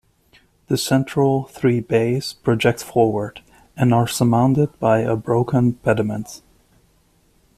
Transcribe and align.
The 0.65 0.79
central 0.79 1.45
three 1.49 1.79
bays 1.79 2.33
project 2.33 2.83
forward 2.83 3.43
and 3.77 3.93
are 3.93 4.07
surmounted 4.07 4.79
by 4.79 5.01
a 5.01 5.15
broken 5.15 5.73
pediment. 5.73 6.41